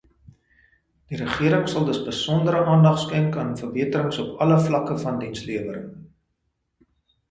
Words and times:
Die 1.11 1.19
regering 1.19 1.67
sal 1.73 1.85
dus 1.91 1.99
besondere 2.07 2.65
aandag 2.73 2.99
skenk 3.05 3.39
aan 3.45 3.55
verbeterings 3.63 4.21
op 4.27 4.35
alle 4.47 4.61
vlakke 4.69 5.01
van 5.07 5.25
dienslewering. 5.25 5.91